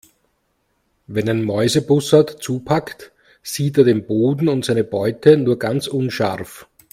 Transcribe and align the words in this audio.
Wenn 1.05 1.29
ein 1.29 1.43
Mäusebussard 1.43 2.41
zupackt, 2.41 3.11
sieht 3.43 3.77
er 3.77 3.83
den 3.83 4.07
Boden 4.07 4.47
und 4.47 4.65
seine 4.65 4.83
Beute 4.83 5.37
nur 5.37 5.59
ganz 5.59 5.85
unscharf. 5.85 6.67